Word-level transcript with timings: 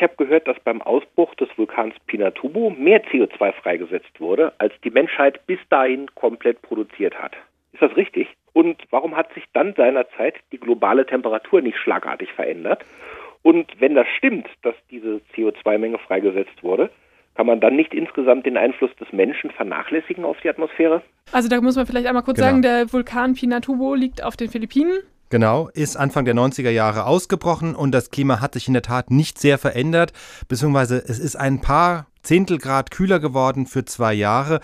Ich 0.00 0.02
habe 0.02 0.16
gehört, 0.16 0.48
dass 0.48 0.58
beim 0.60 0.80
Ausbruch 0.80 1.34
des 1.34 1.50
Vulkans 1.58 1.94
Pinatubo 2.06 2.70
mehr 2.70 3.04
CO2 3.04 3.52
freigesetzt 3.52 4.18
wurde, 4.18 4.50
als 4.56 4.72
die 4.82 4.88
Menschheit 4.88 5.46
bis 5.46 5.58
dahin 5.68 6.06
komplett 6.14 6.62
produziert 6.62 7.20
hat. 7.20 7.36
Ist 7.74 7.82
das 7.82 7.94
richtig? 7.98 8.26
Und 8.54 8.82
warum 8.88 9.14
hat 9.14 9.30
sich 9.34 9.44
dann 9.52 9.74
seinerzeit 9.76 10.36
die 10.52 10.58
globale 10.58 11.04
Temperatur 11.04 11.60
nicht 11.60 11.76
schlagartig 11.76 12.32
verändert? 12.32 12.82
Und 13.42 13.78
wenn 13.78 13.94
das 13.94 14.06
stimmt, 14.16 14.48
dass 14.62 14.74
diese 14.90 15.20
CO2-Menge 15.36 15.98
freigesetzt 15.98 16.62
wurde, 16.62 16.88
kann 17.34 17.44
man 17.44 17.60
dann 17.60 17.76
nicht 17.76 17.92
insgesamt 17.92 18.46
den 18.46 18.56
Einfluss 18.56 18.96
des 18.96 19.12
Menschen 19.12 19.50
vernachlässigen 19.50 20.24
auf 20.24 20.40
die 20.40 20.48
Atmosphäre? 20.48 21.02
Also 21.32 21.50
da 21.50 21.60
muss 21.60 21.76
man 21.76 21.84
vielleicht 21.84 22.06
einmal 22.06 22.22
kurz 22.22 22.38
genau. 22.38 22.48
sagen, 22.48 22.62
der 22.62 22.90
Vulkan 22.90 23.34
Pinatubo 23.34 23.94
liegt 23.94 24.24
auf 24.24 24.38
den 24.38 24.48
Philippinen. 24.48 25.02
Genau, 25.30 25.68
ist 25.68 25.96
Anfang 25.96 26.24
der 26.24 26.34
90er 26.34 26.70
Jahre 26.70 27.06
ausgebrochen 27.06 27.76
und 27.76 27.92
das 27.92 28.10
Klima 28.10 28.40
hat 28.40 28.54
sich 28.54 28.66
in 28.66 28.74
der 28.74 28.82
Tat 28.82 29.12
nicht 29.12 29.38
sehr 29.38 29.58
verändert, 29.58 30.12
beziehungsweise 30.48 30.98
es 31.06 31.20
ist 31.20 31.36
ein 31.36 31.60
paar 31.60 32.06
Zehntelgrad 32.24 32.90
kühler 32.90 33.20
geworden 33.20 33.66
für 33.66 33.84
zwei 33.84 34.12
Jahre 34.12 34.60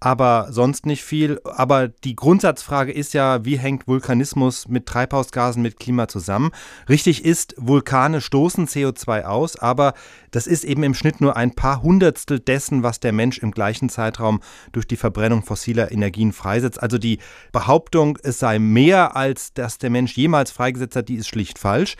aber 0.00 0.48
sonst 0.50 0.86
nicht 0.86 1.02
viel. 1.02 1.40
Aber 1.44 1.88
die 1.88 2.14
Grundsatzfrage 2.14 2.92
ist 2.92 3.14
ja, 3.14 3.44
wie 3.44 3.58
hängt 3.58 3.88
Vulkanismus 3.88 4.68
mit 4.68 4.86
Treibhausgasen, 4.86 5.62
mit 5.62 5.80
Klima 5.80 6.08
zusammen? 6.08 6.50
Richtig 6.88 7.24
ist, 7.24 7.54
Vulkane 7.58 8.20
stoßen 8.20 8.68
CO2 8.68 9.24
aus, 9.24 9.56
aber 9.56 9.94
das 10.30 10.46
ist 10.46 10.64
eben 10.64 10.82
im 10.82 10.94
Schnitt 10.94 11.20
nur 11.20 11.36
ein 11.36 11.54
paar 11.54 11.82
Hundertstel 11.82 12.38
dessen, 12.38 12.82
was 12.82 13.00
der 13.00 13.12
Mensch 13.12 13.38
im 13.38 13.50
gleichen 13.50 13.88
Zeitraum 13.88 14.40
durch 14.72 14.86
die 14.86 14.96
Verbrennung 14.96 15.42
fossiler 15.42 15.90
Energien 15.90 16.32
freisetzt. 16.32 16.82
Also 16.82 16.98
die 16.98 17.18
Behauptung, 17.52 18.18
es 18.22 18.38
sei 18.38 18.58
mehr, 18.58 19.16
als 19.16 19.52
dass 19.52 19.78
der 19.78 19.90
Mensch 19.90 20.16
jemals 20.16 20.50
freigesetzt 20.50 20.96
hat, 20.96 21.08
die 21.08 21.16
ist 21.16 21.28
schlicht 21.28 21.58
falsch. 21.58 21.96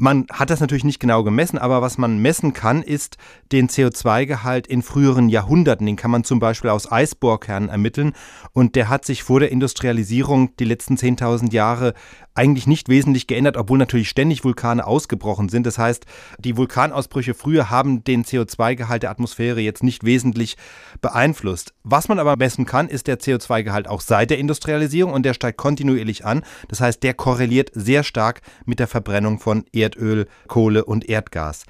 Man 0.00 0.26
hat 0.32 0.50
das 0.50 0.60
natürlich 0.60 0.84
nicht 0.84 1.00
genau 1.00 1.24
gemessen, 1.24 1.58
aber 1.58 1.82
was 1.82 1.98
man 1.98 2.18
messen 2.18 2.52
kann, 2.52 2.84
ist 2.84 3.16
den 3.50 3.68
CO2-Gehalt 3.68 4.68
in 4.68 4.82
früheren 4.82 5.28
Jahrhunderten. 5.28 5.86
Den 5.86 5.96
kann 5.96 6.12
man 6.12 6.22
zum 6.22 6.38
Beispiel 6.38 6.70
aus 6.70 6.90
Eisbohrkernen 6.90 7.68
ermitteln. 7.68 8.12
Und 8.52 8.76
der 8.76 8.88
hat 8.88 9.04
sich 9.04 9.24
vor 9.24 9.40
der 9.40 9.50
Industrialisierung 9.50 10.54
die 10.56 10.66
letzten 10.66 10.94
10.000 10.94 11.52
Jahre 11.52 11.94
eigentlich 12.38 12.68
nicht 12.68 12.88
wesentlich 12.88 13.26
geändert, 13.26 13.56
obwohl 13.56 13.78
natürlich 13.78 14.08
ständig 14.08 14.44
Vulkane 14.44 14.86
ausgebrochen 14.86 15.48
sind. 15.48 15.66
Das 15.66 15.76
heißt, 15.76 16.06
die 16.38 16.56
Vulkanausbrüche 16.56 17.34
früher 17.34 17.68
haben 17.68 18.04
den 18.04 18.24
CO2-Gehalt 18.24 19.02
der 19.02 19.10
Atmosphäre 19.10 19.58
jetzt 19.58 19.82
nicht 19.82 20.04
wesentlich 20.04 20.56
beeinflusst. 21.00 21.74
Was 21.82 22.06
man 22.06 22.20
aber 22.20 22.36
messen 22.36 22.64
kann, 22.64 22.88
ist 22.88 23.08
der 23.08 23.18
CO2-Gehalt 23.18 23.88
auch 23.88 24.00
seit 24.00 24.30
der 24.30 24.38
Industrialisierung 24.38 25.12
und 25.12 25.24
der 25.24 25.34
steigt 25.34 25.58
kontinuierlich 25.58 26.24
an. 26.24 26.44
Das 26.68 26.80
heißt, 26.80 27.02
der 27.02 27.14
korreliert 27.14 27.72
sehr 27.74 28.04
stark 28.04 28.42
mit 28.64 28.78
der 28.78 28.86
Verbrennung 28.86 29.40
von 29.40 29.64
Erdöl, 29.96 30.26
Kohle 30.46 30.84
und 30.84 31.08
Erdgas. 31.08 31.64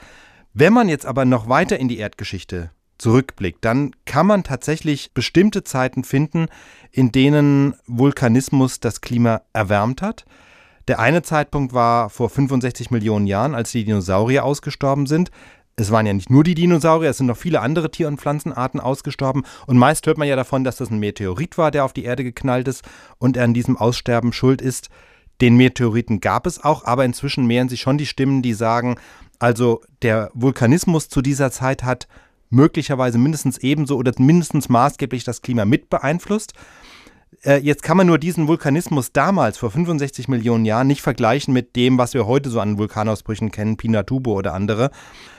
Wenn 0.54 0.72
man 0.72 0.88
jetzt 0.88 1.06
aber 1.06 1.24
noch 1.24 1.48
weiter 1.48 1.78
in 1.78 1.88
die 1.88 1.98
Erdgeschichte 1.98 2.70
zurückblickt, 2.98 3.64
dann 3.64 3.92
kann 4.06 4.26
man 4.26 4.42
tatsächlich 4.42 5.12
bestimmte 5.14 5.62
Zeiten 5.62 6.04
finden, 6.04 6.46
in 6.90 7.12
denen 7.12 7.74
Vulkanismus 7.86 8.80
das 8.80 9.00
Klima 9.00 9.42
erwärmt 9.52 10.02
hat. 10.02 10.24
Der 10.88 10.98
eine 10.98 11.22
Zeitpunkt 11.22 11.74
war 11.74 12.10
vor 12.10 12.30
65 12.30 12.90
Millionen 12.90 13.26
Jahren, 13.26 13.54
als 13.54 13.70
die 13.70 13.84
Dinosaurier 13.84 14.44
ausgestorben 14.44 15.06
sind. 15.06 15.30
Es 15.76 15.92
waren 15.92 16.06
ja 16.06 16.12
nicht 16.12 16.30
nur 16.30 16.42
die 16.42 16.56
Dinosaurier, 16.56 17.10
es 17.10 17.18
sind 17.18 17.26
noch 17.26 17.36
viele 17.36 17.60
andere 17.60 17.90
Tier- 17.90 18.08
und 18.08 18.20
Pflanzenarten 18.20 18.80
ausgestorben. 18.80 19.44
Und 19.66 19.78
meist 19.78 20.06
hört 20.06 20.18
man 20.18 20.26
ja 20.26 20.34
davon, 20.34 20.64
dass 20.64 20.76
das 20.76 20.90
ein 20.90 20.98
Meteorit 20.98 21.56
war, 21.56 21.70
der 21.70 21.84
auf 21.84 21.92
die 21.92 22.04
Erde 22.04 22.24
geknallt 22.24 22.66
ist 22.66 22.82
und 23.18 23.36
er 23.36 23.44
an 23.44 23.54
diesem 23.54 23.76
Aussterben 23.76 24.32
schuld 24.32 24.60
ist. 24.60 24.88
Den 25.40 25.56
Meteoriten 25.56 26.20
gab 26.20 26.46
es 26.46 26.62
auch, 26.62 26.84
aber 26.84 27.04
inzwischen 27.04 27.46
mehren 27.46 27.68
sich 27.68 27.80
schon 27.80 27.98
die 27.98 28.06
Stimmen, 28.06 28.42
die 28.42 28.54
sagen, 28.54 28.96
also 29.38 29.82
der 30.02 30.30
Vulkanismus 30.34 31.08
zu 31.08 31.22
dieser 31.22 31.50
Zeit 31.50 31.84
hat 31.84 32.08
möglicherweise 32.50 33.18
mindestens 33.18 33.58
ebenso 33.58 33.96
oder 33.96 34.12
mindestens 34.18 34.68
maßgeblich 34.68 35.24
das 35.24 35.42
Klima 35.42 35.64
mit 35.64 35.90
beeinflusst. 35.90 36.54
Äh, 37.44 37.58
jetzt 37.58 37.82
kann 37.82 37.96
man 37.96 38.08
nur 38.08 38.18
diesen 38.18 38.48
Vulkanismus 38.48 39.12
damals, 39.12 39.58
vor 39.58 39.70
65 39.70 40.26
Millionen 40.28 40.64
Jahren, 40.64 40.88
nicht 40.88 41.02
vergleichen 41.02 41.54
mit 41.54 41.76
dem, 41.76 41.96
was 41.96 42.14
wir 42.14 42.26
heute 42.26 42.50
so 42.50 42.60
an 42.60 42.78
Vulkanausbrüchen 42.78 43.52
kennen, 43.52 43.76
Pinatubo 43.76 44.32
oder 44.32 44.54
andere, 44.54 44.90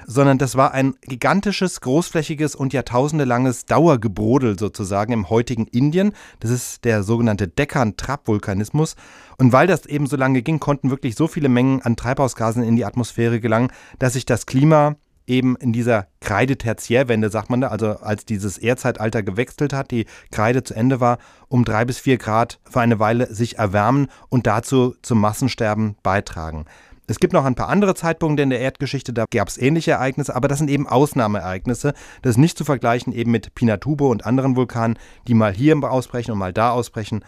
sondern 0.07 0.37
das 0.37 0.55
war 0.55 0.73
ein 0.73 0.95
gigantisches, 1.01 1.81
großflächiges 1.81 2.55
und 2.55 2.71
jahrtausendelanges 2.71 3.65
Dauergebrodel 3.65 4.57
sozusagen 4.57 5.11
im 5.11 5.29
heutigen 5.29 5.67
Indien. 5.67 6.13
Das 6.39 6.51
ist 6.51 6.85
der 6.85 7.03
sogenannte 7.03 7.49
Deccan-Trap-Vulkanismus. 7.49 8.95
Und 9.37 9.51
weil 9.51 9.67
das 9.67 9.85
eben 9.85 10.07
so 10.07 10.15
lange 10.15 10.41
ging, 10.41 10.59
konnten 10.59 10.89
wirklich 10.89 11.15
so 11.15 11.27
viele 11.27 11.49
Mengen 11.49 11.81
an 11.81 11.97
Treibhausgasen 11.97 12.63
in 12.63 12.77
die 12.77 12.85
Atmosphäre 12.85 13.39
gelangen, 13.41 13.71
dass 13.99 14.13
sich 14.13 14.25
das 14.25 14.45
Klima 14.45 14.95
eben 15.27 15.55
in 15.57 15.71
dieser 15.71 16.07
Kreide-Tertiärwende, 16.29 17.31
sagt 17.31 17.49
man 17.49 17.61
da, 17.61 17.69
also 17.69 17.97
als 18.01 18.23
dieses 18.23 18.59
Erdzeitalter 18.59 19.23
gewechselt 19.23 19.73
hat, 19.73 19.89
die 19.89 20.05
Kreide 20.29 20.63
zu 20.63 20.75
Ende 20.75 20.99
war, 20.99 21.17
um 21.47 21.65
drei 21.65 21.85
bis 21.85 21.97
vier 21.97 22.19
Grad 22.19 22.59
für 22.69 22.81
eine 22.81 22.99
Weile 22.99 23.33
sich 23.33 23.57
erwärmen 23.57 24.09
und 24.29 24.45
dazu 24.45 24.93
zum 25.01 25.19
Massensterben 25.21 25.95
beitragen. 26.03 26.65
Es 27.07 27.19
gibt 27.19 27.33
noch 27.33 27.45
ein 27.45 27.55
paar 27.55 27.69
andere 27.69 27.95
Zeitpunkte 27.95 28.43
in 28.43 28.51
der 28.51 28.59
Erdgeschichte, 28.59 29.11
da 29.11 29.25
gab 29.33 29.47
es 29.47 29.57
ähnliche 29.57 29.93
Ereignisse, 29.93 30.35
aber 30.35 30.47
das 30.47 30.59
sind 30.59 30.69
eben 30.69 30.87
Ausnahmeereignisse. 30.87 31.95
Das 32.21 32.31
ist 32.31 32.37
nicht 32.37 32.59
zu 32.59 32.63
vergleichen 32.63 33.11
eben 33.11 33.31
mit 33.31 33.55
Pinatubo 33.55 34.11
und 34.11 34.27
anderen 34.27 34.55
Vulkanen, 34.55 34.99
die 35.27 35.33
mal 35.33 35.51
hier 35.51 35.75
ausbrechen 35.83 36.31
und 36.31 36.37
mal 36.37 36.53
da 36.53 36.69
ausbrechen. 36.69 37.25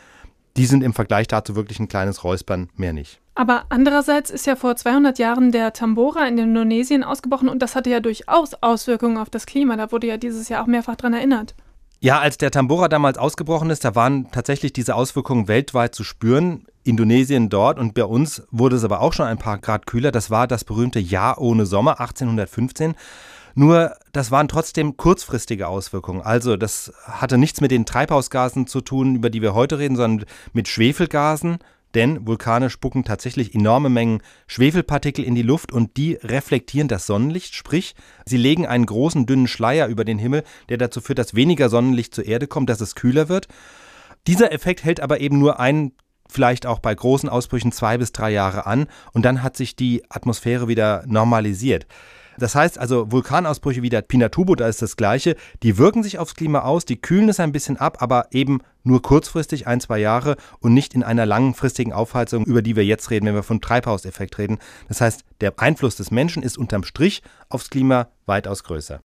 Die 0.57 0.65
sind 0.65 0.83
im 0.83 0.93
Vergleich 0.93 1.27
dazu 1.27 1.55
wirklich 1.55 1.79
ein 1.79 1.87
kleines 1.87 2.23
Räuspern, 2.23 2.69
mehr 2.75 2.93
nicht. 2.93 3.21
Aber 3.35 3.63
andererseits 3.69 4.29
ist 4.29 4.45
ja 4.45 4.55
vor 4.55 4.75
200 4.75 5.17
Jahren 5.17 5.51
der 5.51 5.71
Tambora 5.73 6.27
in 6.27 6.37
Indonesien 6.37 7.03
ausgebrochen 7.03 7.47
und 7.47 7.61
das 7.61 7.75
hatte 7.75 7.89
ja 7.89 8.01
durchaus 8.01 8.55
Auswirkungen 8.61 9.17
auf 9.17 9.29
das 9.29 9.45
Klima. 9.45 9.77
Da 9.77 9.91
wurde 9.91 10.07
ja 10.07 10.17
dieses 10.17 10.49
Jahr 10.49 10.63
auch 10.63 10.67
mehrfach 10.67 10.97
dran 10.97 11.13
erinnert. 11.13 11.55
Ja, 12.03 12.19
als 12.19 12.37
der 12.37 12.49
Tambora 12.49 12.87
damals 12.87 13.17
ausgebrochen 13.17 13.69
ist, 13.69 13.85
da 13.85 13.93
waren 13.93 14.31
tatsächlich 14.31 14.73
diese 14.73 14.95
Auswirkungen 14.95 15.47
weltweit 15.47 15.93
zu 15.93 16.03
spüren. 16.03 16.65
Indonesien 16.83 17.49
dort 17.49 17.77
und 17.77 17.93
bei 17.93 18.03
uns 18.03 18.41
wurde 18.49 18.75
es 18.75 18.83
aber 18.83 19.01
auch 19.01 19.13
schon 19.13 19.27
ein 19.27 19.37
paar 19.37 19.59
Grad 19.59 19.85
kühler. 19.85 20.11
Das 20.11 20.31
war 20.31 20.47
das 20.47 20.63
berühmte 20.63 20.99
Jahr 20.99 21.39
ohne 21.39 21.67
Sommer 21.67 21.99
1815. 21.99 22.95
Nur 23.55 23.95
das 24.11 24.31
waren 24.31 24.47
trotzdem 24.47 24.97
kurzfristige 24.97 25.67
Auswirkungen. 25.67 26.21
Also 26.21 26.57
das 26.57 26.93
hatte 27.03 27.37
nichts 27.37 27.61
mit 27.61 27.71
den 27.71 27.85
Treibhausgasen 27.85 28.67
zu 28.67 28.81
tun, 28.81 29.15
über 29.15 29.29
die 29.29 29.41
wir 29.41 29.53
heute 29.53 29.79
reden, 29.79 29.95
sondern 29.95 30.27
mit 30.53 30.67
Schwefelgasen, 30.67 31.59
denn 31.93 32.25
Vulkane 32.25 32.69
spucken 32.69 33.03
tatsächlich 33.03 33.53
enorme 33.53 33.89
Mengen 33.89 34.21
Schwefelpartikel 34.47 35.25
in 35.25 35.35
die 35.35 35.41
Luft 35.41 35.71
und 35.71 35.97
die 35.97 36.13
reflektieren 36.13 36.87
das 36.87 37.05
Sonnenlicht, 37.05 37.53
sprich, 37.53 37.95
sie 38.25 38.37
legen 38.37 38.65
einen 38.65 38.85
großen 38.85 39.25
dünnen 39.25 39.47
Schleier 39.47 39.87
über 39.87 40.05
den 40.05 40.17
Himmel, 40.17 40.43
der 40.69 40.77
dazu 40.77 41.01
führt, 41.01 41.19
dass 41.19 41.35
weniger 41.35 41.69
Sonnenlicht 41.69 42.15
zur 42.15 42.25
Erde 42.25 42.47
kommt, 42.47 42.69
dass 42.69 42.81
es 42.81 42.95
kühler 42.95 43.27
wird. 43.27 43.47
Dieser 44.27 44.51
Effekt 44.53 44.83
hält 44.83 45.01
aber 45.01 45.19
eben 45.19 45.39
nur 45.39 45.59
ein, 45.59 45.91
vielleicht 46.29 46.65
auch 46.65 46.79
bei 46.79 46.95
großen 46.95 47.27
Ausbrüchen 47.27 47.73
zwei 47.73 47.97
bis 47.97 48.13
drei 48.13 48.31
Jahre 48.31 48.65
an 48.65 48.87
und 49.11 49.23
dann 49.23 49.43
hat 49.43 49.57
sich 49.57 49.75
die 49.75 50.03
Atmosphäre 50.09 50.69
wieder 50.69 51.03
normalisiert. 51.07 51.87
Das 52.41 52.55
heißt 52.55 52.79
also, 52.79 53.11
Vulkanausbrüche 53.11 53.83
wie 53.83 53.89
der 53.89 54.01
Pinatubo, 54.01 54.55
da 54.55 54.67
ist 54.67 54.81
das 54.81 54.97
Gleiche, 54.97 55.35
die 55.61 55.77
wirken 55.77 56.01
sich 56.01 56.17
aufs 56.17 56.33
Klima 56.33 56.61
aus, 56.61 56.85
die 56.85 56.99
kühlen 56.99 57.29
es 57.29 57.39
ein 57.39 57.51
bisschen 57.51 57.77
ab, 57.77 58.01
aber 58.01 58.29
eben 58.31 58.61
nur 58.83 59.03
kurzfristig, 59.03 59.67
ein, 59.67 59.79
zwei 59.79 59.99
Jahre 59.99 60.37
und 60.59 60.73
nicht 60.73 60.95
in 60.95 61.03
einer 61.03 61.27
langfristigen 61.27 61.93
Aufheizung, 61.93 62.43
über 62.45 62.63
die 62.63 62.75
wir 62.75 62.83
jetzt 62.83 63.11
reden, 63.11 63.27
wenn 63.27 63.35
wir 63.35 63.43
vom 63.43 63.61
Treibhauseffekt 63.61 64.39
reden. 64.39 64.57
Das 64.87 65.01
heißt, 65.01 65.23
der 65.39 65.53
Einfluss 65.57 65.97
des 65.97 66.09
Menschen 66.09 66.41
ist 66.41 66.57
unterm 66.57 66.83
Strich 66.83 67.21
aufs 67.47 67.69
Klima 67.69 68.07
weitaus 68.25 68.63
größer. 68.63 68.99